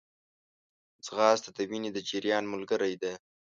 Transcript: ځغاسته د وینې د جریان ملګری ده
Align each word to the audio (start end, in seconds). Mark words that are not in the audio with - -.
ځغاسته 1.05 1.49
د 1.57 1.59
وینې 1.69 1.89
د 1.93 1.97
جریان 2.09 2.43
ملګری 2.53 2.93
ده 3.01 3.13